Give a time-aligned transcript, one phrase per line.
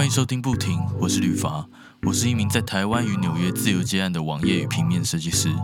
[0.00, 1.68] 欢迎收听不停，我是吕伐，
[2.04, 5.54] 我是一名在台湾与纽约自由接案的网页与平面设计师。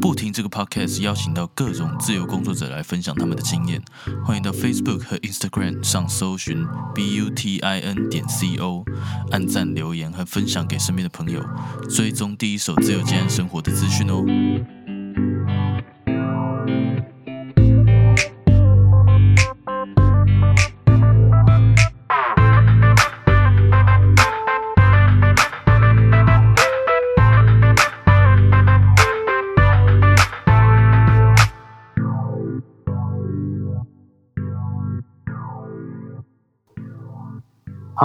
[0.00, 3.80] 不停这个 podcast 邀请到各种自由工作者来分享他们的经验，
[4.24, 8.84] 欢迎到 Facebook 和 Instagram 上搜寻 b u t i n 点 c o，
[9.30, 11.40] 按赞留言和分享给身边的朋友，
[11.88, 14.24] 追踪第一手自由接案生活的资讯哦。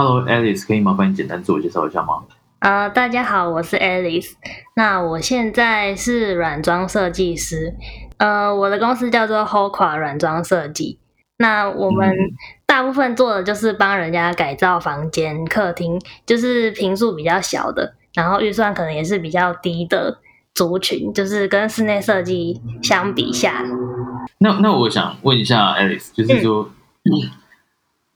[0.02, 2.22] Hello Alice，可以麻烦你简单自我介绍一下吗？
[2.60, 4.32] 呃，大家好，我是 Alice。
[4.74, 7.74] 那我现在是软装设计师，
[8.16, 10.98] 呃，我的公司叫做 Hoka 软装设计。
[11.36, 12.16] 那我们
[12.64, 20.16] 大部分做的就是帮人家改造房间、客厅，就是平数比较小的，然后预算可能也是比较低的
[20.54, 23.62] 族群，就是跟室内设计相比下。
[24.38, 26.70] 那那我想问一下 Alice，就是说。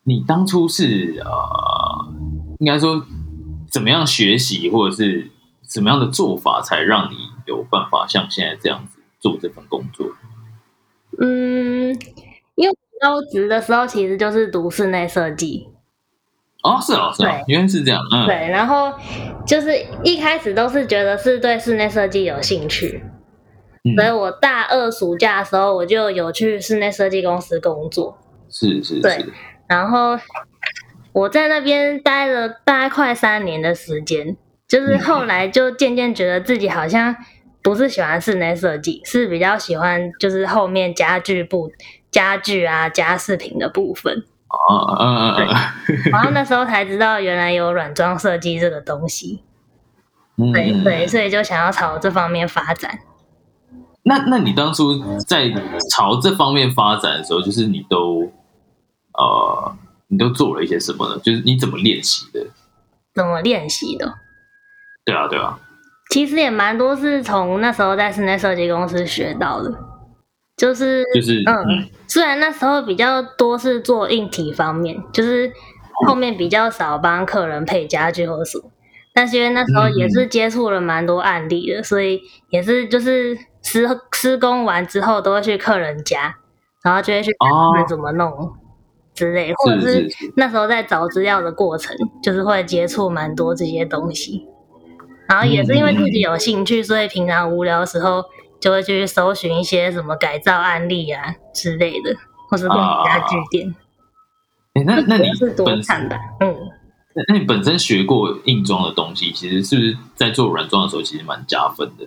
[0.06, 1.30] 你当初是呃，
[2.64, 3.04] 应该说
[3.70, 10.06] 怎么样学习，或者是怎么样的做法，才让你有办法像现在这样子做这份工作？
[11.20, 11.94] 嗯，
[12.54, 15.68] 因为高职的时候其实就是读室内设计。
[16.62, 18.00] 哦，是哦，是哦，原来是这样。
[18.10, 18.90] 嗯，对，然后
[19.46, 19.70] 就是
[20.02, 23.04] 一开始都是觉得是对室内设计有兴趣，
[23.94, 28.16] 所以我大二暑假的时候我就有去室内设计公司工作。
[28.48, 29.26] 是是，对。
[29.66, 30.18] 然后
[31.14, 34.36] 我在那边待了大概快三年的时间，
[34.68, 37.14] 就是后来就渐渐觉得自己好像
[37.62, 41.70] 不是喜欢室内设计，是比较喜欢就是后面家具部、
[42.10, 44.24] 家具啊、家饰品的部分。
[44.48, 46.10] 哦，嗯嗯嗯。
[46.10, 49.44] 然后那 时候才知道原来有软装设计这个东西。
[50.52, 52.98] 对对，所以就想要朝这方面发展。
[54.02, 55.48] 那那你当初在
[55.92, 58.32] 朝这方面发展的时候，就是你都。
[59.16, 59.76] 呃，
[60.14, 61.18] 你都做了一些什么呢？
[61.24, 62.46] 就是你怎么练习的？
[63.12, 64.14] 怎么练习的？
[65.04, 65.58] 对啊，对啊。
[66.10, 69.74] 其实也蛮多是从那时候在室内设计公司学到的，
[70.56, 75.50] 就是就是嗯，虽然那时候比较多是做硬体方面，就是
[76.06, 78.70] 后面比较少帮客人配家具或什么，
[79.12, 86.36] 但是因为那时候也是接触了蛮多案例的，所以也是就是施施工完之后都会去客人家，
[86.84, 88.54] 然后就会去看他们怎么弄。
[89.14, 94.46] 之类，或者是那时候在找资料的过程，就是会接触蛮多这些东西。
[95.26, 98.22] 然后也是因为自己有兴趣，所以平常无聊的时候
[98.60, 102.14] 就会去搜寻一些什么改造案例啊之类的，
[102.50, 103.74] 或是逛家具店。
[104.74, 106.16] 哎，那那你是多看的？
[106.40, 106.54] 嗯，
[107.28, 112.06] 那你本身学过硬装的东西，其实是不是在做软装的时候其实蛮加分的？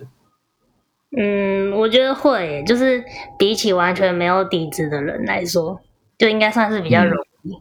[1.16, 3.02] 嗯，我觉得会，就是
[3.38, 5.80] 比起完全没有底子的人来说。
[6.18, 7.56] 就应该算是比较容易，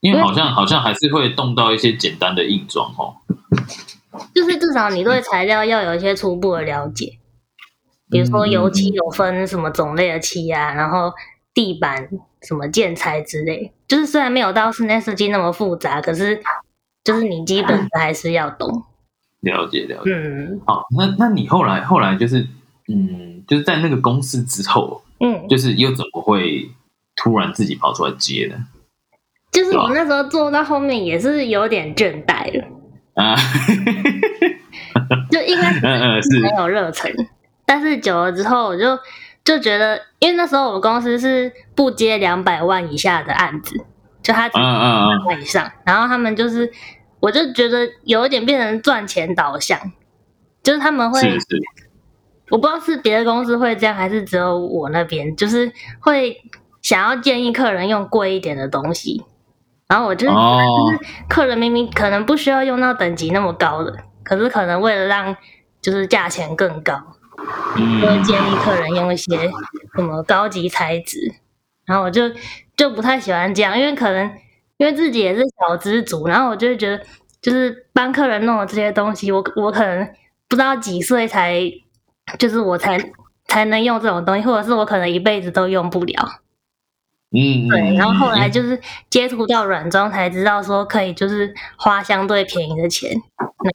[0.00, 3.16] 因为好像好像还是会动到一些简单的硬装哦。
[4.34, 7.18] 就是至少你对材料要有一些初步的了解，
[8.08, 11.12] 比如说油漆有分什么种类的漆啊，然后
[11.52, 12.08] 地板
[12.42, 13.72] 什么建材之类。
[13.88, 16.40] 就是虽然没有到室内设计那么复杂，可是
[17.04, 18.84] 就是你基本的还是要懂。
[19.40, 20.10] 了解了解。
[20.12, 22.46] 嗯，好，那那你后来后来就是
[22.88, 26.70] 嗯，就是在那个公司之后，嗯，就是又怎么会？
[27.16, 28.56] 突然自己跑出来接的，
[29.50, 32.64] 就是我那时候坐到后面也是有点倦怠了。
[33.14, 33.34] 啊，
[35.32, 35.72] 就应该
[36.20, 36.40] 是。
[36.40, 37.10] 没有热忱，
[37.64, 38.98] 但是久了之后我就
[39.42, 43.74] 就觉得，因为那时候我们公司是不接两百万以下的案子，
[44.22, 46.70] 就他嗯嗯百万以上，然后他们就是
[47.20, 49.80] 我就觉得有一点变成赚钱导向，
[50.62, 51.18] 就是他们会，
[52.50, 56.36] 我不知道是别的公司会这样，还是只有我那边，就是会。
[56.86, 59.24] 想要建议客人用贵一点的东西，
[59.88, 60.98] 然后我就就是
[61.28, 63.92] 客人明明可能不需要用到等级那么高的，
[64.22, 65.36] 可是可能为了让
[65.82, 66.94] 就是价钱更高，
[67.74, 69.50] 就会建议客人用一些
[69.96, 71.18] 什么高级材质，
[71.86, 72.30] 然后我就
[72.76, 74.24] 就不太喜欢这样，因为可能
[74.76, 77.04] 因为自己也是小资族，然后我就会觉得
[77.42, 80.08] 就是帮客人弄的这些东西，我我可能
[80.48, 81.60] 不知道几岁才
[82.38, 82.96] 就是我才
[83.48, 86.14] 才能用这种东西，或者是我可能一辈子都用不了。
[87.32, 88.80] 嗯，对，然后后来就是
[89.10, 93.10] 接触到软装，才知道说可以就是花相对便宜的钱，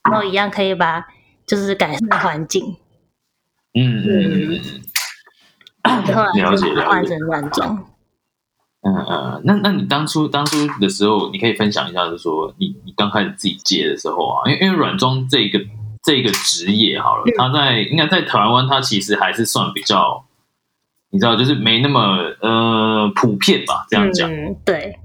[0.09, 1.06] 然后一样可以把
[1.45, 2.77] 就是改善环境。
[3.74, 4.62] 嗯嗯嗯。
[6.13, 7.86] 后来就换成软装。
[8.83, 15.59] 嗯嗯，那那你当初当初的时候，你可以分享一下，就是说你你刚开始自己接的时候啊，因为因为软装这个
[16.03, 20.25] 这个职业好了，它在应该在台湾，它其实还是算比较，
[21.11, 24.29] 你知道，就是没那么呃普遍吧，这样讲。
[24.65, 24.97] 对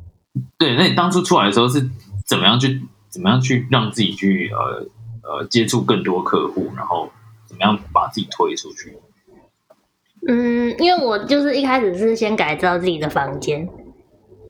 [0.59, 1.89] 对，那你当初出来的时候是
[2.27, 4.87] 怎么样去怎么样去让自己去呃
[5.23, 7.11] 呃接触更多客户，然后
[7.47, 8.97] 怎么样把自己推出去？
[10.29, 13.69] 嗯，因为我就是一开始是先改造自己的房间，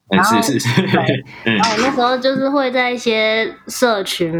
[0.09, 0.83] 然后是是是，
[1.45, 4.31] 然后那时候就是会在一些社群，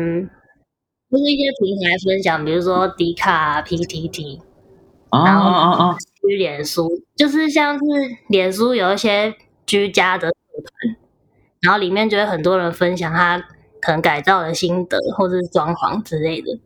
[1.11, 4.41] 就是一些平台分享，比如说迪卡、PTT，
[5.13, 5.97] 然后啊啊
[6.29, 7.85] 去脸书，就是像是
[8.29, 9.35] 脸书有一些
[9.67, 10.97] 居家的社团，
[11.61, 13.39] 然后里面就会很多人分享他
[13.81, 16.59] 可能改造的心得或者是装潢之类的，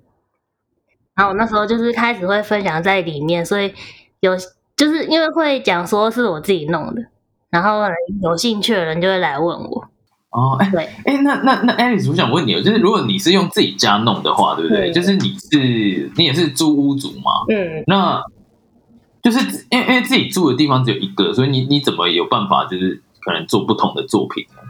[1.14, 3.72] 然后我那时候就是开始会分享在里面，所以
[4.20, 4.36] 有。
[4.76, 7.02] 就是因为会讲说是我自己弄的，
[7.50, 7.82] 然后
[8.22, 9.86] 有兴趣的人就会来问我。
[10.30, 14.90] 哦，哎，对，哎，那那那，Alice，我想问你，就是如果你是用自己家弄的话，对不对？
[14.90, 17.44] 就是你是你也是租屋主嘛？
[17.50, 18.22] 嗯，那
[19.22, 24.62] 就是因为因为自己住的地方只有一个，所以你你怎么有办法就是可能做不同的作品呢？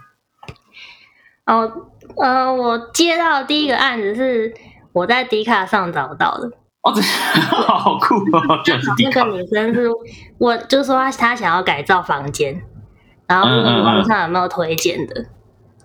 [1.46, 1.72] 哦，
[2.16, 4.54] 呃，我接到第一个案子是
[4.92, 6.50] 我在迪卡上找到的。
[6.82, 7.02] 哦，这
[7.42, 8.62] 好酷哦！
[8.98, 9.86] 那个女生是
[10.38, 12.62] 我，就是说她她想要改造房间，
[13.26, 13.48] 然后
[13.82, 15.26] 网上有没有推荐的？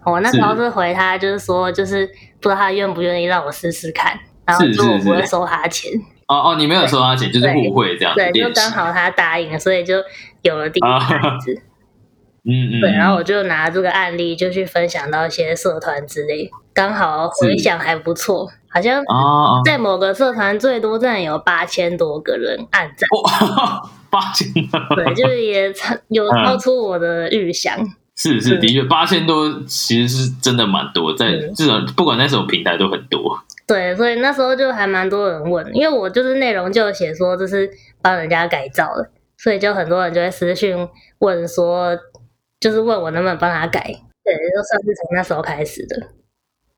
[0.05, 2.07] 我那时候是回她，就是说，就是
[2.39, 5.91] 不知道她愿不愿意让我试试看，然后就我不会收她钱。
[6.27, 8.15] 哦哦，你没有收他钱，就是互惠这样。
[8.15, 9.95] 对，就刚好他答应了，所以就
[10.41, 11.53] 有了第一个案子。
[12.47, 12.81] 嗯嗯。
[12.81, 18.49] 对，然后我就拿这个案例就去分享到一些社团之类，刚好回响还不错。
[18.69, 19.01] 好像
[19.63, 23.07] 在某个社团最多站有八千多个人按赞，
[24.09, 24.51] 八千
[24.95, 27.77] 对，就是也超有超出我的预想。
[28.17, 33.39] 是是，的确八千多其实是真的蛮多，在至少不管在什么平台都很多。
[33.67, 37.69] 对，所以那时候就还蛮多人问，因为我就是内容就写说这是
[38.01, 40.87] 帮人家改造的，所以就很多人就会私讯
[41.19, 41.97] 问说，
[42.59, 43.81] 就是问我能不能帮他改。
[44.23, 45.99] 对，就算是从那时候开始的。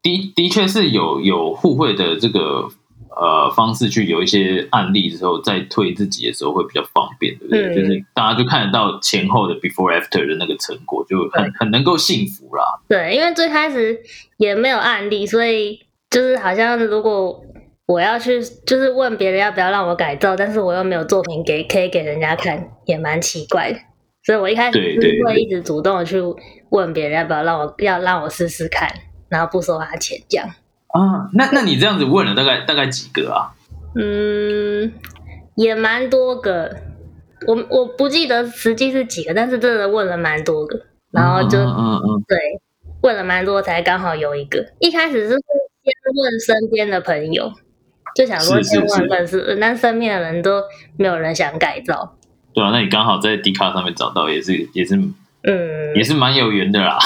[0.02, 2.70] 的的确是有有互惠的这个
[3.10, 7.76] 呃方式去有一些案例之后再推自己的时候会比较方便，对不对？
[7.76, 12.64] 就是大家就看得到前后的 before after 的那个成果，就很很能够幸福啦。
[12.88, 14.00] 对，因为最开始
[14.38, 15.80] 也没有案例，所以
[16.10, 17.42] 就是好像如果
[17.86, 23.80] 我要去就是问别人要不要让我改造，但是我又没有作品给可以给人家看，也蛮奇怪的。
[24.24, 26.22] 所以我一开始是会一直主动的去
[26.70, 28.90] 问别人要不要让我要让我试试看。
[29.30, 31.28] 然后不收他钱，这样啊？
[31.34, 33.52] 那那你这样子问了大概大概几个啊？
[33.94, 34.94] 嗯，
[35.58, 36.74] 也蛮多个，
[37.46, 40.80] 我我不记得实际是几个，但是真的问了蛮多个，
[41.12, 42.40] 然后就嗯嗯对，
[43.02, 44.66] 问了蛮多才刚好有一个。
[44.80, 45.36] 一开始是
[45.92, 47.52] 先问身边的朋友，
[48.16, 50.62] 就想说先问认识，但身边的人都
[50.98, 52.18] 没有人想改造。
[52.54, 55.00] 对啊，那你刚好在 D 卡上面找到，也是也是。
[55.44, 56.98] 嗯，也是蛮有缘的啦。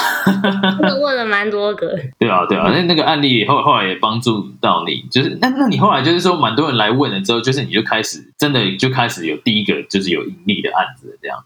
[1.00, 1.96] 问了蛮多个。
[2.18, 11.44] 对啊，对啊，那那个案例后后来也帮助到你，就是那那你后来就是说，蛮多人来问了之后，就是你就开始真的就开始有第一个就是有盈利的案子这样。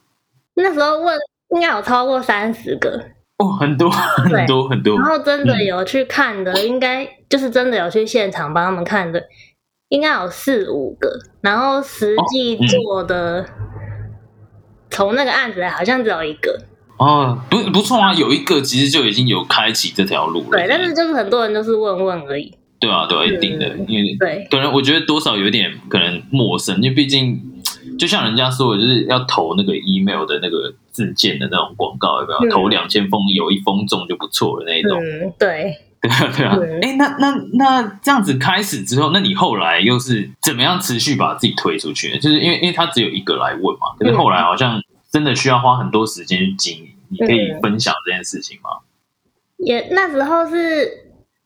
[0.54, 1.18] 那时候问
[1.56, 3.04] 应该有超过三十个
[3.38, 4.98] 哦，很多很多很多。
[4.98, 9.22] 然后真的有去看的，应该就是真的有去现场帮他们看的，
[9.90, 11.20] 应该有四五个。
[11.42, 13.46] 然后实际做的，
[14.90, 16.62] 从那个案子来好像只有一个。
[16.98, 20.52] 哦，不不错啊，有一个其实就已经有开启这条路了。
[20.52, 22.58] 对，但是就是很多人都是问问而已。
[22.80, 27.38] 对啊，对啊，一定的，因为对，可能我觉得多少有点可能陌生，因为毕竟
[28.00, 32.52] 就像人家说的，就是要投那个 email 的那个自荐的那种广告，有没有？
[32.56, 34.98] 投两千封，有一封中就不错的那一种。
[34.98, 36.58] 嗯，对， 对啊，对啊。
[36.82, 42.18] 哎，那那那这样子开始之后，那你后来又是怎么样持续把自己推出去？
[42.20, 44.82] 就是因为因为他只有一个来问嘛，可是后来好像。
[45.12, 48.70] 真的需要花很多时间去经营，你可以分享这件事情吗？
[49.56, 50.92] 也那时候是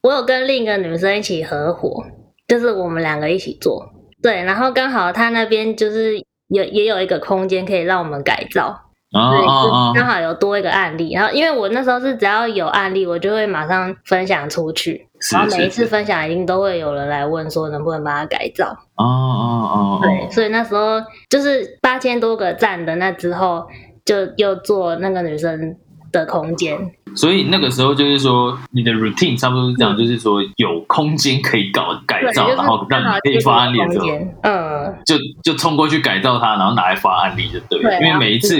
[0.01, 2.03] 我有跟另一个女生一起合伙，
[2.47, 8.88] 就是我们两个一起做，对，然后刚好他那边就是有也有一个空间可以让我们改造。
[9.11, 18.67] 哦，刚好有多一个案例，然后因为我那时候是只要有案例，我就会马上分享出去，然后每一次分享一定都会有人来问说能不能帮他改造。
[18.95, 23.65] 哦哦哦，对，所以那时候就是八千多个赞的那之后，
[24.05, 25.75] 就又做那个女生
[26.11, 26.77] 的空间。
[27.15, 34.07] 所以那个时候就是说，你的 routine 差不多是这样，就是说有空间可以搞改造，然后让你可以发案例的时候，
[34.43, 37.99] 嗯，就就冲过去改造它，然后拿来发案例就对了。
[37.99, 38.55] 因为每一次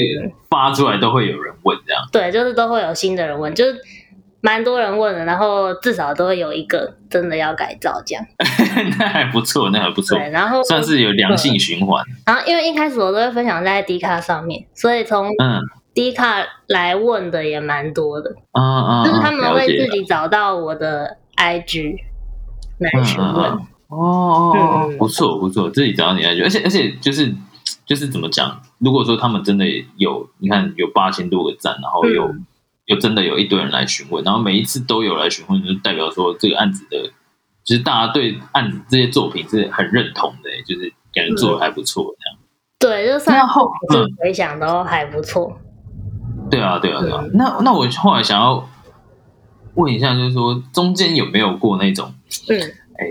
[0.49, 2.01] 发出来都会有人问这样。
[2.11, 3.77] 对，就是都会有新的人问，就是
[4.41, 8.25] 蛮多人问的，然后至少都会有一个真的要改造这样。
[8.97, 10.17] 那还不错，那还不错。
[10.17, 12.03] 对，然后算是有良性循环。
[12.25, 15.61] 然后因为一开始我都会分享在 D 卡上面，所以从嗯。
[15.93, 21.97] D 卡来问的也蛮多的，啊啊，就是他们会自己找到我的 IG
[22.77, 23.51] 来询问，
[23.87, 27.33] 哦哦，不错不错，自己找到你 IG，而且而且就是
[27.85, 28.61] 就是怎么讲？
[28.77, 29.65] 如果说他们真的
[29.97, 32.33] 有，你看有八千多个赞，然后有
[32.85, 37.11] 有真的有一堆人来询问，然后每一次都有来询问，就代表说这个案子的，
[37.65, 42.39] 其实大家对案子这些作品是很认同的，就是感觉做的还不错这样。
[42.79, 43.69] 对，就算后
[44.19, 45.57] 回想都还不错。
[46.49, 47.23] 对啊，对啊，对啊。
[47.33, 48.67] 那那我后来想要
[49.75, 52.13] 问一下，就是说中间有没有过那种，
[52.49, 52.59] 嗯，
[52.97, 53.05] 哎，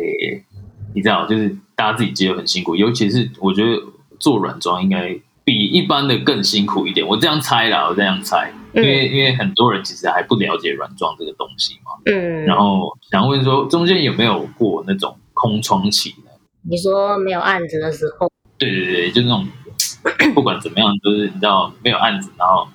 [0.95, 3.81] 你知道，就是大家自己接很辛苦，尤其是我觉得
[4.19, 7.07] 做软装应该比一般的更辛苦一点。
[7.07, 12.45] 我这样猜啦，我这样猜，因为因为很多人其实还不了解软装这个东西嘛，嗯。
[12.45, 16.31] 然后想问说，中间有没有过那种空窗期呢？
[16.69, 18.31] 你说没有案子的时候？
[18.59, 19.47] 对对对，就那种
[20.35, 22.67] 不管怎么样，就是你知道没有案子，然后。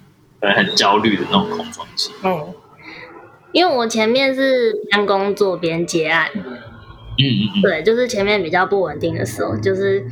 [0.52, 2.12] 很焦虑的那种恐慌期。
[2.24, 2.54] 嗯，
[3.54, 6.30] 因为我前面是边工作边接案。
[6.36, 6.42] 嗯
[7.18, 7.62] 嗯嗯。
[7.62, 10.06] 对，就是前面比较不稳定的时候，就是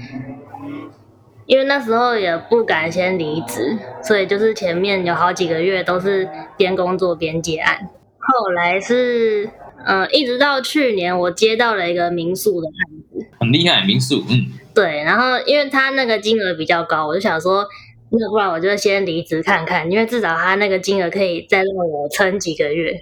[1.45, 7.89] 因为那时候也不敢先离职，所以就是前面有好几个月都是边工作边接案。
[8.19, 9.50] 后来是，
[9.83, 13.27] 呃，一直到去年我接到了一个民宿的案子。
[13.39, 14.23] 很厉害，民宿。
[14.29, 14.53] 嗯。
[14.73, 17.67] 对，然后因为他那个金额比较高，我就想说。
[18.13, 23.01] 那不然我就先离职看看，因为至少他那个金额可以再让我撑几个月。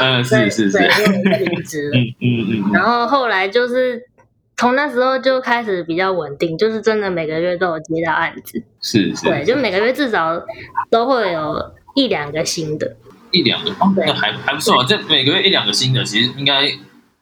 [0.00, 1.98] 嗯，是是是，离职了。
[1.98, 2.70] 嗯嗯嗯。
[2.72, 4.00] 然后后来就是
[4.56, 8.62] 从那时候就开始比较稳定，就是真的每个月都有接到案子。
[8.80, 9.24] 是是。
[9.24, 10.40] 对，就每个月至少
[10.90, 12.94] 都会有一两个新的。
[13.32, 14.86] 一两个哦，那还还不错啊。
[14.88, 16.66] 这每个月一两个新的，其实应该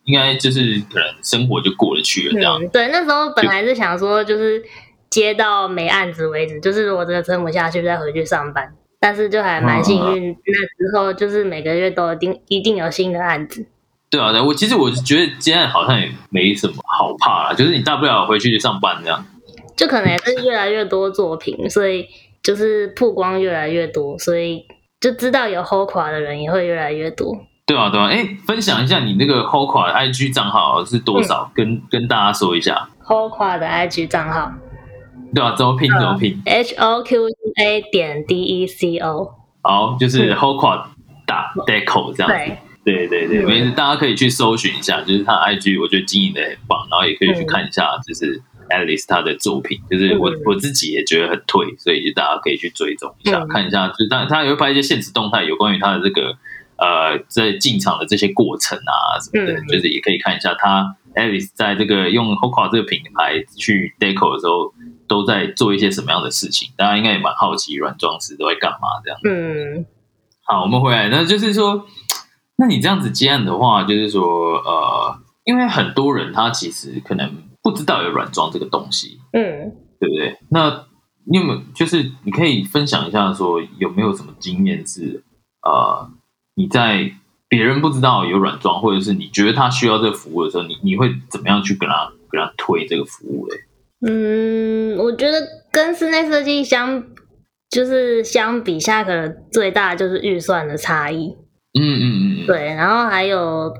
[0.04, 0.60] 应该就是
[0.92, 2.60] 可能生活就过得去了这样。
[2.68, 4.62] 对，那时候本来是想说就是。
[5.14, 8.74] 接到没案子为止，就是我真的撑不下去，再回去上班。
[8.98, 13.64] 但是就还蛮幸运，那之后就是每个月都一定一定有新的案子。
[14.10, 19.24] 对啊，对，我其实我觉得接案好像也没什么好怕啦，就是你大不了回去上班这样。
[19.76, 22.08] 就可能也是越来越多作品，所以
[22.42, 24.66] 就是曝光越来越多，所以
[25.00, 27.36] 就知道有 hold 垮的人也会越来越多。
[27.66, 31.48] 对啊，对啊，哎，分享一下你那个 hold 垮的 IG 账号是多少？
[31.54, 34.52] 跟跟大家说一下 hold 垮的 IG 账号。
[35.34, 35.90] 对啊，怎么拼？
[35.90, 39.34] 怎么拼？H O Q U A 点 D E C O。
[39.62, 40.84] 好，就是 Hoqua
[41.26, 42.56] 打 Deco 这样子。
[42.84, 56.36] 对对对，没事，大家可以去搜寻一下，就是他 IG，我觉得经营的很棒，然后也可以去看一下，就是 Alice 他的作品，就是我我自己也觉得很推，所以大家可以去追踪一下，看一下，就是他他也会拍一些现实动态，有关于他的这个
[56.76, 64.73] 呃在进场的这些过程啊什么的，就是也可以看一下他 Alice 在这个用 Hoqua 这个品牌去 Deco 的时候。
[65.06, 66.70] 都在做一些什么样的事情？
[66.76, 69.18] 大家应该也蛮好奇，软装师都在干嘛这样。
[69.24, 69.86] 嗯，
[70.44, 71.86] 好，我们回来，那就是说，
[72.56, 80.38] 那你这样子接案的话，就是说，呃，因为很多人他其实可能不知道有软装这个东西，嗯，对不对？
[80.50, 80.84] 那
[81.26, 85.22] 你有没有就是你可以分享一下，说有没有什么经验是，
[85.62, 86.10] 呃，
[86.54, 87.12] 你在
[87.48, 93.56] 别人不知道有软装，或者是你觉得他需要这个服务的时候，你你会怎么样去跟他跟他推这个服务嘞？
[94.06, 95.38] 嗯，我觉得
[95.72, 97.02] 跟室内设计相，
[97.70, 101.34] 就是相比下，可能最大就是预算的差异。
[101.78, 102.04] 嗯嗯
[102.42, 102.46] 嗯。
[102.46, 103.72] 对，然后还有，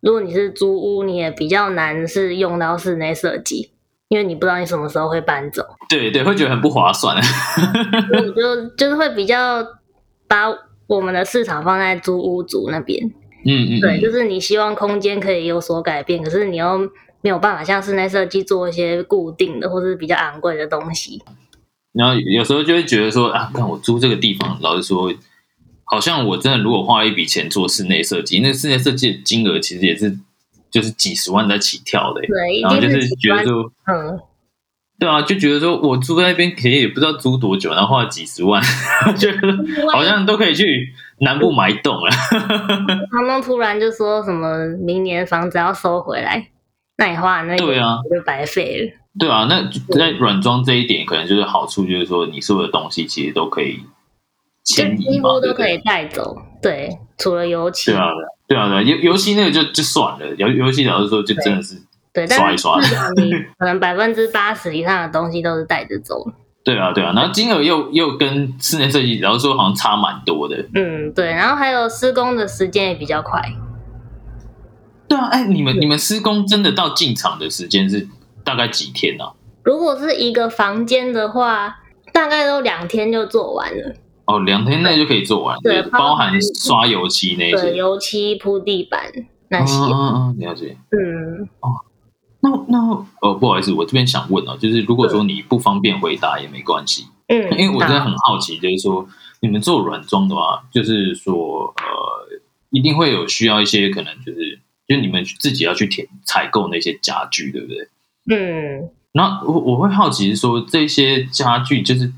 [0.00, 3.72] 如果你是租屋，你也比较难是用到室内设计，
[4.08, 5.64] 因为你不知道你什么时候会搬走。
[5.88, 7.16] 对对，会觉得很不划算。
[8.12, 9.64] 我就就是会比较
[10.28, 10.44] 把
[10.86, 13.02] 我们的市场放在租屋族那边。
[13.46, 13.80] 嗯嗯。
[13.80, 16.78] 对，就是你希望空间可以有所改变，可是你要。
[17.22, 21.22] 没有办法像室内设计做一些固定的或是比较昂贵的东西，
[21.92, 25.12] 然后有时候就会觉得说啊，看我租这个地方，老实说，
[25.84, 30.16] 好像我真的如果花了一笔钱做室内设计，那室内设计的金额其实也是
[30.70, 34.20] 就是几十万在起跳的，对，然后就是觉得说，嗯，
[34.98, 38.62] 对啊，就觉得说我租在那边，其实也不知道租多久，然后花了几十万，
[39.18, 39.38] 觉得
[39.92, 42.10] 好像都可以去南部买一栋了。
[43.10, 46.48] 他们突然就说什么明年房子要收回来。
[47.00, 48.92] 那你花那对啊，就白费了。
[49.18, 53.80] 对啊，那在软装这一点，可能就是好处，就是说你所有的东西其实都可以
[54.62, 56.36] 就几乎都可以带走。
[56.60, 57.90] 对，除了油漆。
[57.90, 58.06] 对啊，
[58.46, 61.76] 对啊，对啊，油油漆那个就就算了，油油漆老实说就真的是
[62.12, 62.78] 对刷一刷。
[63.16, 66.22] 你可能百分之八十以上的东西都是带着走。
[66.62, 70.62] 对啊，对啊，然后金额又又跟室内设计，然后说好像差蛮多的。
[70.74, 73.40] 嗯，对，然后还有施工的时间也比较快。
[75.10, 78.06] 对啊，哎，你们你们施工真的到进场的时间是
[78.44, 79.24] 大概几天呢？
[79.64, 81.80] 如果是一个房间的话，
[82.12, 83.96] 大概都两天就做完了。
[84.26, 86.32] 哦，两天内就可以做完，对，包含
[86.64, 89.12] 刷油漆那些，油漆铺地板
[89.48, 89.74] 那些。
[89.74, 90.76] 嗯嗯嗯，了解。
[90.92, 91.70] 嗯，哦。
[92.42, 92.78] 那那
[93.20, 99.06] 呃，不好意思，我这边想问哦，就是如果说你不方便回答也没关系，嗯，因为我真的很好奇，就是说
[99.40, 102.40] 你们做软装的话，就是说呃，
[102.70, 104.49] 一定会有需要一些可能就是，
[104.90, 107.88] 就是你们自己要去填采购那些家具，对不对？
[108.34, 112.12] 嗯，那我我会好奇是说这些家具，就是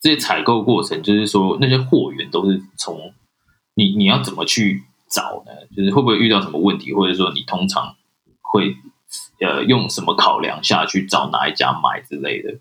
[0.00, 3.12] 这些采购过程，就是说那些货源都是从
[3.74, 5.52] 你你要怎么去找呢？
[5.76, 7.94] 就是会不会遇到什么问题，或者说你通常
[8.40, 8.74] 会？
[9.40, 12.54] 呃，用什么考量下去找哪一家买之类的？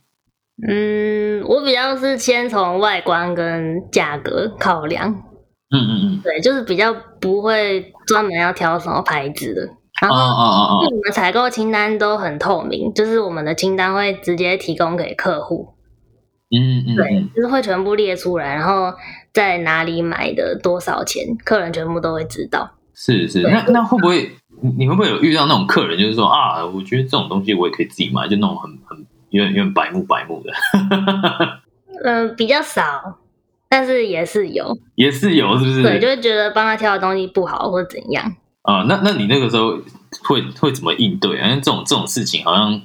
[0.67, 5.23] 嗯，我比较是先从外观跟价格考量。
[5.73, 9.61] 嗯嗯嗯，对，就是比较不会专门要挑什么牌子的。
[10.01, 15.73] 然后，我们采购清单都很透明，就是我们的清单会直接提供给客户。
[16.55, 18.93] 嗯嗯，对，就是会全部列出来，然后
[19.33, 22.69] 在哪里买的多少钱，客人全部都会知道。
[22.93, 24.31] 是是，那那会不会？
[24.61, 30.51] 你你会不会有遇到那种客人，就是说啊，我觉得这种东西我也可以自己买，就那种很很有点有点白目白目的。
[32.03, 33.17] 嗯，比较少，
[33.73, 35.81] 但是也是有，也是有，是不是？
[35.81, 38.23] 对，就会觉得帮他挑的东西不好或者怎样。
[38.61, 39.71] 啊，那那你那个时候
[40.25, 41.37] 会会怎么应对？
[41.37, 42.79] 因为这种这种事情好像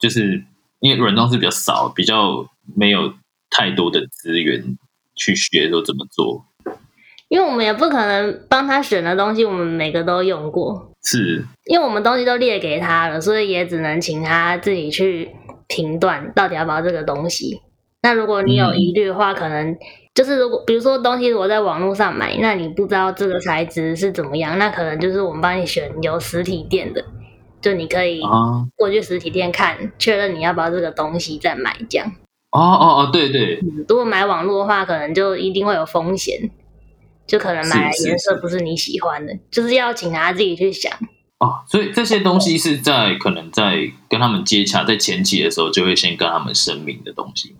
[0.00, 0.42] 就是
[0.80, 3.12] 因为软装是比较少，比较没有
[3.50, 4.78] 太多的资源
[5.14, 6.42] 去学说怎么做。
[7.28, 10.90] 因为我们也不可能帮他选的东西，我们每个都用过。
[11.02, 15.30] 是，因为我们东西都列给他了，所以也只能请他自己去
[15.66, 17.60] 评断到底要不要这个东西。
[18.02, 19.76] 那如果你有疑虑的话，可能
[20.14, 27.04] 就是如果比如说东西我在网络上买，那你不知道这个材质是怎么样，那可能就是我们帮你选有实体店的，
[27.60, 28.20] 就你可以
[28.76, 32.12] 过去实体店看，确认你要不要这个东西再买这样。
[32.50, 33.60] 哦哦哦，对对。
[33.88, 36.50] 如果买网络的话，可能就一定会有风险。
[37.26, 40.90] 就可能买颜色不是你喜欢的，就是要请他自己去想
[41.40, 41.60] 哦。
[41.66, 43.76] 所以这些东西是在可能在
[44.08, 47.58] 跟他们接洽，在前期的时候就会先跟他们声明的东西吗？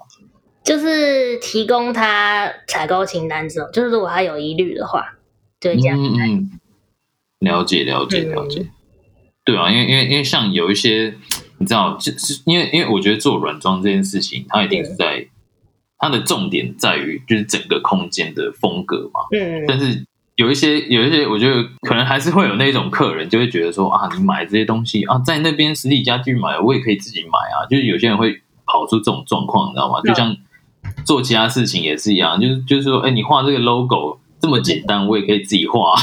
[0.69, 5.15] 就是提供他采购清单之后，就是如果他有疑虑的话，
[5.59, 5.99] 对这样。
[5.99, 6.51] 嗯嗯，
[7.41, 8.67] 了解了解了解。
[9.45, 11.15] 对啊，因为因为因为像有一些
[11.57, 15.27] 你知道，就是因为因为我觉得做软装这件事情，它一定是在。
[16.01, 30.01] 它的重点在于就是整个空间的风格嘛，嗯，但是有一些有一些，我觉得可能还是会有那种客人就会觉得说啊，你买这些东西啊，在那边实体家具买，我也可以自己买啊，就是有些人会跑出这种状况，你知道吗？
[30.03, 30.37] 就像
[31.05, 35.95] 做其他事情也是一样，就是就是说，哎，你画这个 logo 这么简单，我也可以自己画。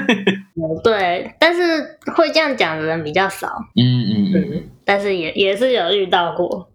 [0.82, 6.68] 对，但是会这样讲的人比较少，嗯嗯嗯，但是也也是有遇到过。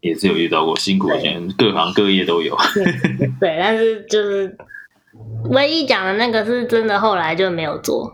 [0.00, 2.54] 也是有遇到过辛苦钱，各行各业都有。
[3.40, 4.54] 对，但是就是
[5.44, 8.12] 唯一讲的那个是真的，后来就没有做。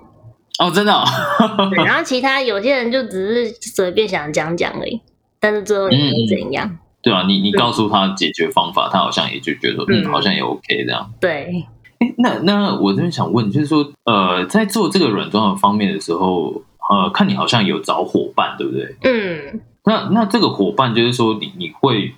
[0.61, 0.93] 哦，真的。
[1.85, 5.01] 然后其他有些人就只是随便想讲讲而已，
[5.41, 6.79] 但是最后也没怎样。
[7.03, 11.13] 对啊，你你告诉他解决方法，他好像也就觉得嗯，好像也 OK 这样。
[11.21, 11.67] 对。
[11.99, 18.97] 哎，那那我这边想问，就是说，呃，在做这个软装的方面的时候，呃，看你好像有找伙伴，对不对？
[19.03, 19.61] 嗯。
[19.85, 22.15] 那那这个伙伴就是说，你你会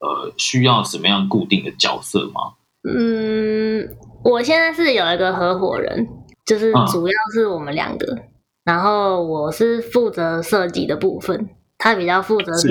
[0.00, 2.54] 呃需要什么样固定的角色吗？
[2.88, 3.88] 嗯，
[4.24, 6.08] 我现在是有一个合伙人，
[6.44, 8.18] 就是主要是我们两个，
[8.64, 11.48] 然后我是负责设计的部分，
[11.82, 12.68] 他比较负责是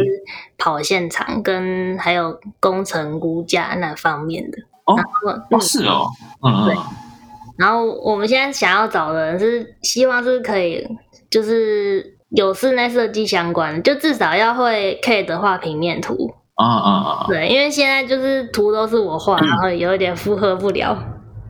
[0.58, 4.58] 跑现场跟还有工程估价那方面的。
[4.86, 6.08] 哦，是哦，
[6.41, 6.76] 嗯对。
[7.58, 10.88] 然后我们现在想要找的人是希望是可以，
[11.30, 12.17] 就是。
[12.32, 17.26] 有室内设计相关，就至少要会 K 的画平面图啊啊啊！
[17.28, 20.97] 对，因为现在就是图都是我画，然后有一点负荷不了，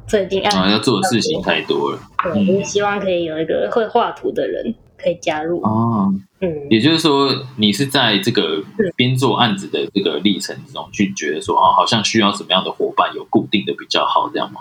[0.07, 1.99] 最近啊要做的事情太多了。
[2.23, 6.13] 对，就是希望可以有一个会画图的人可以加入哦。
[6.39, 8.63] 嗯，也就是说，你是在这个
[8.95, 14.59] 边做案子的这个历程之中，去觉得说哦，好像需要什么样的伙伴有固定的比较好，这样吗？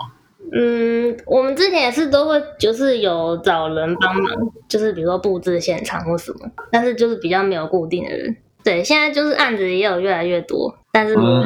[0.53, 4.33] 嗯，我们之前也是都会，就是有找人帮忙，
[4.67, 8.35] 就是比如说布置现场或什么，但是就是比较没有固定的人。
[8.63, 11.43] 对，现在就是案子也有越来越多，但是我们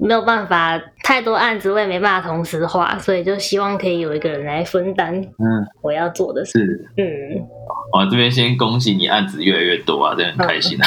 [0.00, 5.14] 没有办法太多案子，我也没办法同时画，所以就希望可以有一个人来分担。
[5.14, 7.04] 嗯，我要做的是，嗯，
[7.92, 10.86] 我这边先恭喜你案子越来越多啊，真的很开心啊。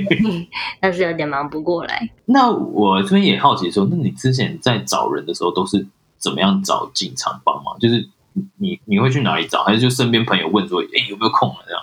[0.80, 2.08] 但是有点忙不过来。
[2.26, 5.86] 那我这边也好奇说，那你之前在找人的时候都是
[6.18, 7.78] 怎么样找进场帮忙？
[7.78, 8.06] 就是
[8.58, 11.82] 你你会去哪里找，还是就身边朋友问说，哎，有没有空了这样？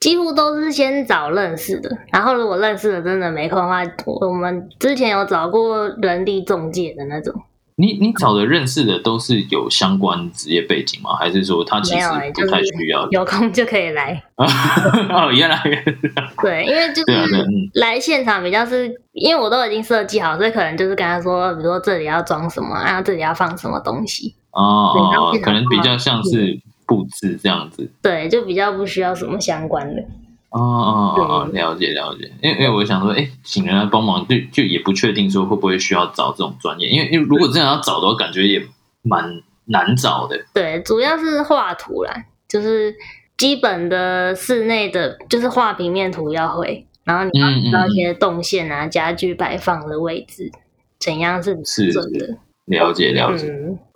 [0.00, 7.34] 几乎都是先找认识的，然后如果认识的真的没空的话，我们之前有找过人力中介的那种。
[7.76, 11.14] 你你找的认识的都是有相关职业背景吗？
[11.18, 13.08] 还是说他其实不太需要？
[13.10, 14.22] 有空就可以来。
[14.36, 15.62] 哦，原来
[16.42, 24.34] 对，因为就是来现场比较是，因为我都已经设计好，所以可能就是跟他说，比如说这里要装什么，然后这里要放什么东西。
[24.52, 24.92] 哦
[25.32, 26.58] 哦，可能比较像是。
[26.90, 30.02] 布置这样子，对，就比较不需要什么相关的。
[30.50, 32.28] 哦哦哦，了解了解。
[32.42, 38.60] 因为因为我想说，哎，请人来帮忙，就就也不确定说会不会需要找这种专业，因为因为如果真的要找的话，感觉也
[39.02, 40.36] 蛮难找的。
[40.52, 42.12] 对，主要是画图啦，
[42.48, 42.92] 就是
[43.38, 50.50] 基本的室内的，就是画平面图要会，然后你要知道一些动线啊、家具摆放的位置
[50.98, 51.54] 怎样是
[51.92, 52.36] 准的。
[52.64, 53.48] 了解了解。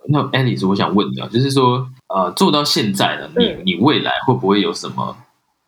[0.07, 5.17] 那 Alice，我想问你啊，就是说，呃，做到现在了，你你未来会不会有什么，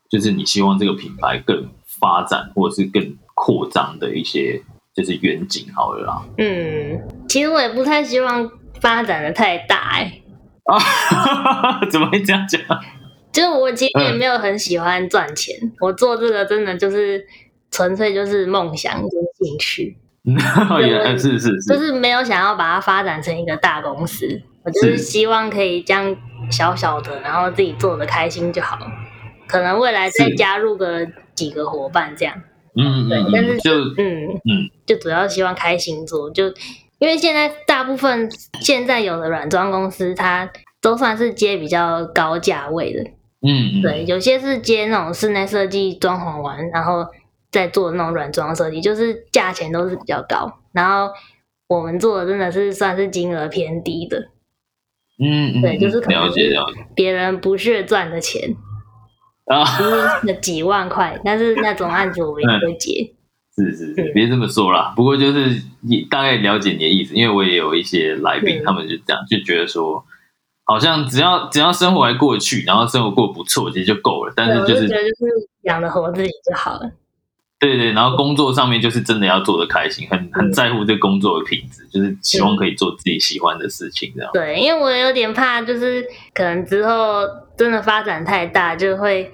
[0.09, 1.69] 就是你希望这个品牌更
[1.99, 4.61] 发展或者是更扩张的一些，
[4.95, 5.67] 就是远景？
[5.75, 6.23] 好了啦。
[6.37, 10.21] 嗯，其实我也不太希望发展的太大，哎。
[10.65, 12.61] 啊， 怎么会这样讲？
[13.31, 17.25] 就是我其实也没有很喜欢赚钱，我做这个真的就是
[17.71, 19.97] 纯粹就是梦想跟兴趣。
[20.81, 26.13] 也是是是，就是没有想要把它发展成一个大公司，我就是希望可以这样
[26.51, 28.77] 小小的，然后自己做的开心就好。
[29.47, 32.35] 可能未来再加入个几个伙伴这样，
[32.75, 33.07] 嗯。
[33.09, 36.47] 嗯，但是就嗯嗯，就主要希望开心做，就
[36.99, 40.51] 因为现在大部分现在有的软装公司，它
[40.81, 43.01] 都算是接比较高价位的，
[43.47, 47.05] 嗯，对，有些是接那种室内设计装潢完，然后。
[47.49, 51.09] 再做那种软装设计，就是价钱都是比较高，然后
[51.69, 54.27] 我们做的真的是算是金额偏低的，
[55.19, 58.55] 嗯，对，就是了解了解，别人不屑赚的钱
[59.45, 59.65] 啊，
[60.23, 63.13] 那几万块，但是那种案子我也会接，
[63.55, 70.05] 是是是，别这么说啦，不过就是你大概了解你的意思，因为我也有一些来宾，他们就这样就觉得说，
[70.63, 76.91] 好像只要只要生活还过得去，然后生活过得不错，其实就够了，但是就是觉得就是养得活自己就好了。
[77.59, 84.29] 对对，然后工作上面就是真的要做的开心，很很在乎这工作的品质，就是希望可以做自己喜欢的事情，这样。
[84.31, 87.23] 对，因为我有点怕，就是可能之后
[87.57, 89.31] 真的发展太大，就会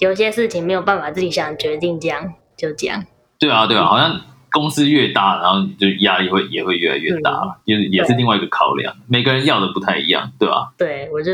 [0.00, 3.04] 有些事情没有办法自己想决定，这样就这样。
[3.38, 4.20] 对啊，对啊，好像
[4.50, 8.96] 公司越大，然后就压力会也会越来越大，就是也是另外一个考量。
[9.06, 10.72] 每个人要的不太一样，对吧？
[10.76, 11.32] 对，我就。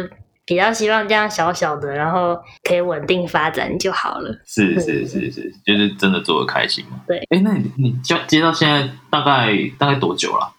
[0.49, 4.35] 比较希望这样小小的，然后可以稳定发展就好了。
[4.47, 7.03] 是是是是，就是真的做的开心嘛？
[7.07, 7.19] 对。
[7.29, 10.55] 哎，那你你接接到现在大概大概多久了？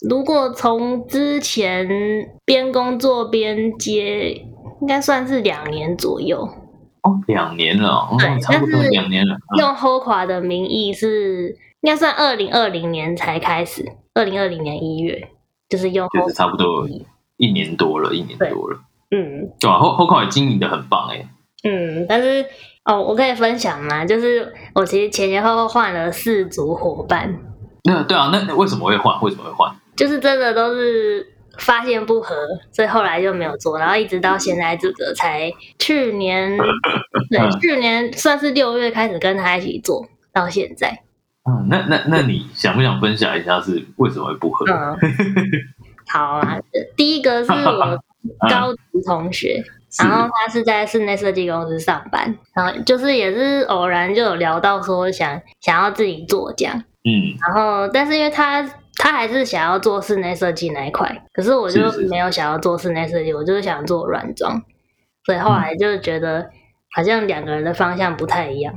[0.00, 1.88] 如果从之前
[2.44, 4.30] 边工作边接，
[4.80, 6.40] 应该算是两年左右。
[7.02, 9.36] 哦，两年了，哦，差不多两年了。
[9.56, 15.28] 用 HOKA 的名义是应该算二零二零年才开始，二零二零年一月
[15.68, 16.88] 就是用，就是差不多
[17.36, 18.80] 一年多了，一年多了。
[19.10, 21.26] 嗯，对啊，后后考也经营的很棒哎。
[21.64, 22.44] 嗯，但是
[22.84, 24.04] 哦，我可以分享吗？
[24.04, 27.34] 就是我其实前前后后换了四组伙伴。
[27.84, 29.20] 那对啊，那那为什么会换？
[29.22, 29.74] 为什么会换？
[29.96, 31.26] 就是真的都是
[31.58, 32.34] 发现不合，
[32.70, 36.56] 所以后来就没有做，然后一直到现在这个才去年，
[37.30, 41.02] 对，去年算是六月开始跟他一起做到现在。
[41.50, 44.66] 嗯，那那那你想不想分享一下是为什么会不合？
[44.70, 44.96] 嗯，
[46.08, 46.58] 好啊，
[46.94, 47.98] 第一个是我。
[48.50, 49.62] 高职同学，
[49.98, 58.62] 然后他是在室内设计公司上班，然后就是也是偶然就有聊到说想想要自己做这样，嗯，然后但是因为他
[58.96, 64.62] 他还是想要做室内设计那一块，可是我就没有想要做室内设计，我就是想做软装，
[65.24, 66.50] 所以后来就觉得
[66.94, 68.74] 好像两个人的方向不太一样，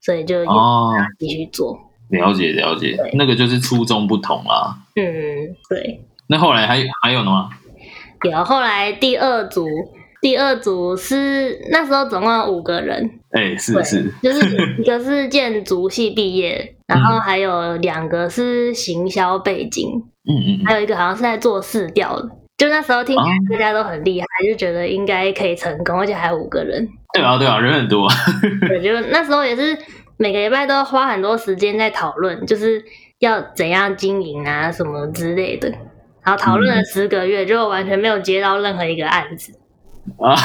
[0.00, 0.94] 所以就哦。
[1.18, 7.30] 继续做，了解了解，那个就是初衷不同啦，嗯，对，那后来还还有呢？
[7.30, 7.50] 吗？
[8.28, 9.66] 有后来第二组，
[10.20, 14.40] 第二组是那时候总共有五个人，哎，是是，就是
[14.78, 19.90] 一个是建筑系毕业，然后还有两个是行销背景，
[20.28, 22.28] 嗯嗯，还有一个好像是在做试调的。
[22.58, 23.16] 就那时候听
[23.50, 26.86] 大家都很厉害，就觉得应该可以成功，而且还有五个人。
[27.14, 28.06] 对啊对啊，人很多。
[28.68, 29.74] 对，就那时候也是
[30.18, 32.84] 每个礼拜都花很多时间在讨论，就是
[33.20, 35.72] 要怎样经营啊什么之类的。
[36.24, 39.52] 然后讨论了十个月，就完全没有接到任何一个案子。
[40.18, 40.36] 啊，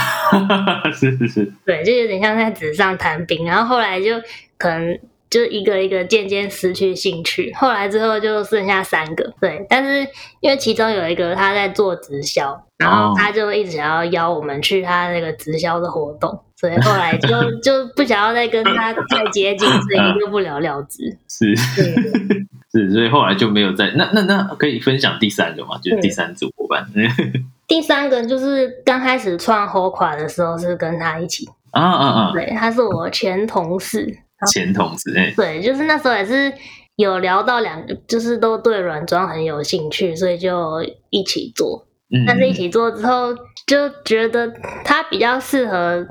[0.94, 3.46] 是是是，对，就有点像在纸上谈兵。
[3.46, 4.22] 然后后来就
[4.58, 5.00] 可能。
[5.28, 9.66] 就一个一个渐渐失去兴趣，后来之后就剩下三个，对。
[9.68, 10.08] 但是
[10.40, 21.04] 因为其中有一个他在做直销，然后他就一直想要邀我们去他那个直销的活动，所以后来就就不想要再跟他再接近，所以就不了了之。
[21.28, 21.56] 是
[22.72, 25.78] 是，所以后来就没有再那那那可以分享第三个嘛？
[25.80, 26.86] 就是第三组伙伴。
[27.68, 32.32] 第三个就是刚开始创火垮的时候是跟他一起啊啊啊！
[32.34, 34.20] 对，他是我前同事。
[34.52, 36.54] 前同事哎，对，就是那时候也是
[36.98, 41.88] 有聊到两个，就是都对软装很有兴趣，所以就一起做。
[42.14, 43.34] 嗯，但是一起做之后，
[43.66, 46.06] 就觉得他比较适合，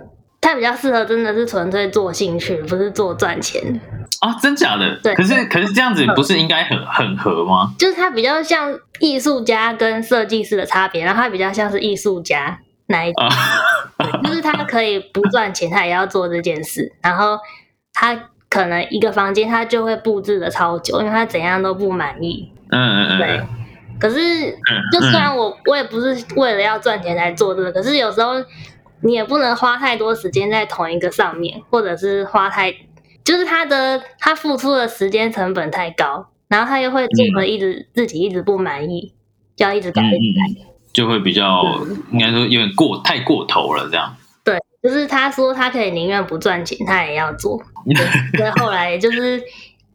[0.44, 3.80] 他比较适合真的是纯粹做兴趣，不是做赚钱
[4.20, 4.34] 啊？
[4.42, 4.94] 真假的？
[5.02, 5.14] 对。
[5.14, 7.72] 可是可是这样子不是应该很很合吗？
[7.78, 13.28] 就是他比较像艺术家跟设计师的差别，然后他比较像是艺术家那一种，
[14.24, 17.38] 就是他可以不赚钱，他也要做这件事，然后。
[17.96, 18.12] 他
[18.50, 22.50] 可能一个房间，他就会布置的超久，因为他怎样都不满意。
[22.70, 23.18] 嗯嗯嗯。
[23.18, 23.40] 对。
[24.00, 24.50] 可是，
[24.90, 28.32] 就虽然我我也不是为了要赚钱来做这个，可是有时候
[29.04, 32.72] 你也不能花太多时间在同一个上面，或者是花太，
[33.22, 39.12] 就是他的他付出的时间成本太高，然后他又会做的一直自己一直不满意，
[39.54, 40.02] 就要一直改，
[40.92, 41.62] 就会比较
[42.12, 44.16] 应该说有点过太过头了这样。
[44.42, 47.60] 对，就是他说他可以宁愿不赚钱，他也要做。
[48.36, 49.42] 所以后来就是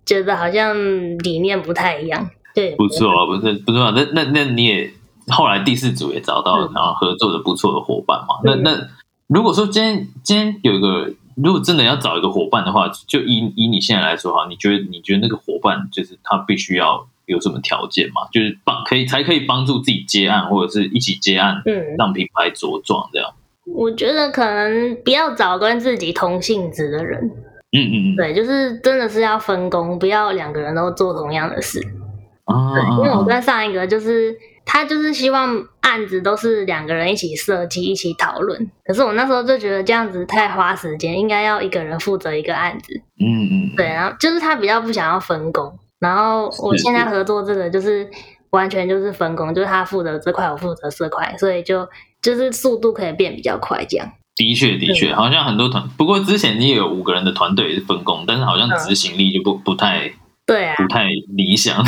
[0.06, 0.76] 觉得好像
[1.20, 3.94] 理念不太一样，对，不错啊，不是不错啊。
[3.96, 4.92] 那那那你也
[5.30, 8.40] 后来第四组也找到然后合作的不错的伙伴嘛？
[8.44, 8.88] 那那
[9.30, 18.28] 如果说今天今天有一个，如果真的要找一个伙伴的话，就以以你现在来说哈，你觉得你觉得那个伙伴就是他必须要有什么条件嘛？
[18.32, 23.32] 就是帮可以才可以帮助自己接案或者是一起接案，嗯，让品牌茁壮这样。
[23.66, 27.24] 我觉得可能不要找跟自己同性质的人。
[27.72, 31.80] 嗯嗯嗯，对，就是真的是要分工，不要两个人都做同样的事。
[32.46, 34.36] 啊，对，因为我跟上一个就是
[34.72, 38.70] 他就是希望案子都是两个人一起设计、一起讨论。
[38.86, 42.94] 可是我那时候就觉得这样子太花时间，应该要一个人负责一个案子。
[43.20, 45.76] 嗯嗯，对，然后就是他比较不想要分工。
[46.00, 48.08] 然后我现在合作这个就是
[48.52, 51.90] 完全就是分工，就是他负责这块，我负责这块，所以就
[52.22, 54.08] 就是速度可以变比较快，这样。
[54.36, 55.90] 的确，的确，好像很多团。
[55.98, 60.14] 不过之前你也有五个人的团队是分工，但是好像执行力就不不太
[60.46, 61.84] 对啊，不太理想。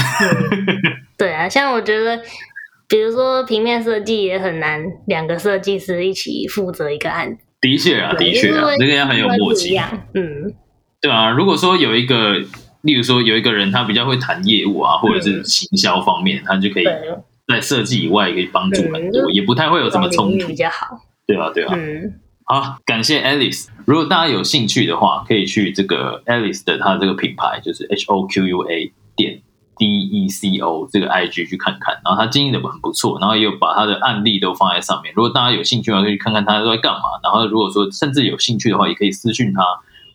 [1.17, 2.21] 对啊，像我觉得，
[2.91, 7.41] 比如说平面设计也很难，两个设计师一起负责一个案子。
[7.61, 9.77] 的确啊，的确啊，这个要很有默契。
[10.13, 10.53] 嗯，
[10.99, 12.37] 对啊，如果说有一个，
[12.81, 16.85] 例如说有一个人他比较会谈业务啊，或者是行销方面，他就可以
[17.47, 20.87] 在设计以外可以帮助很多，也不太会有什么冲突，比较好。
[21.25, 21.73] 对啊，对啊。
[21.77, 22.19] 嗯。
[22.43, 23.67] 好，感谢 Alice。
[23.85, 28.91] 如果大家有兴趣的话，可以去这个 Alice 的他这个品牌，就是 H O Q U A 点
[29.77, 31.99] D E C O 这个 I G 去看看。
[32.03, 35.13] 然后他经营的很不错，然后也有把他的案例都放在上面。
[35.15, 37.01] 如果大家有兴趣的话，可以看看他都在干嘛。
[37.23, 39.61] 然后如果说甚至有兴趣的话，也可以私讯他，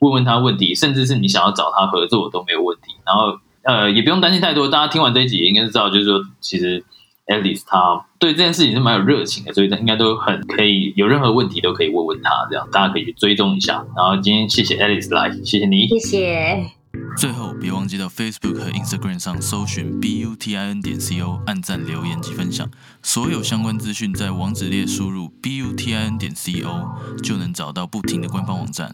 [0.01, 2.95] 问问他问题，甚至是你想要找他合作都没有问题。
[3.05, 4.69] 然后呃，也不用担心太多。
[4.69, 6.85] 大家听完这一集，应该知道，就是说其实。
[7.27, 13.85] Alice，他对这件事情是蛮有热情的，所以他应该都很可以，有任何问题都可以问问他，这样大家可以去追踪一下。
[13.97, 16.76] 然后今天谢谢 Alice 来，谢谢你，谢谢。
[17.17, 22.71] 最后别忘记到 Facebook 和 Instagram 上搜寻 B U T I N 点 C O，按赞、留言及分享。
[23.03, 28.91] 所有相关资讯在网址列输入 B U T I N 点 C O 就能找到不停的官方网站。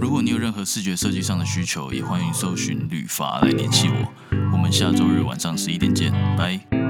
[0.00, 4.12] 如果你有任何视觉设计上的需求，也欢迎搜寻旅发来联系我。
[4.52, 6.83] 我们下周日晚上十一点见，拜。